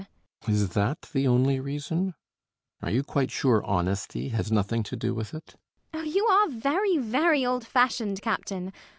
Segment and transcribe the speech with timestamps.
[0.01, 0.07] Oh,
[0.49, 0.95] you are
[6.49, 8.73] very very old fashioned, Captain.